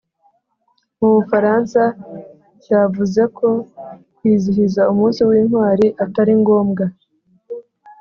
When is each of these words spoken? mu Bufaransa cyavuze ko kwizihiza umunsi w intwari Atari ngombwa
mu 0.97 1.07
Bufaransa 1.15 1.81
cyavuze 2.63 3.21
ko 3.37 3.47
kwizihiza 4.15 4.81
umunsi 4.91 5.19
w 5.29 5.31
intwari 5.39 5.85
Atari 6.03 6.33
ngombwa 6.41 6.85